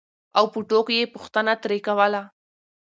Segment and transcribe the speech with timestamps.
[0.37, 2.21] او په ټوکو یې پوښتنه ترې کوله